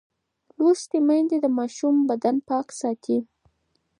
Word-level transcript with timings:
لوستې 0.57 0.97
میندې 1.07 1.37
د 1.41 1.45
ماشوم 1.57 1.95
بدن 2.09 2.35
پاک 2.49 2.67
ساتي. 2.79 3.17